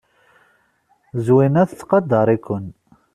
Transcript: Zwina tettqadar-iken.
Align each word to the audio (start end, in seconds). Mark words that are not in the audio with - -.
Zwina 1.25 1.61
tettqadar-iken. 1.69 2.65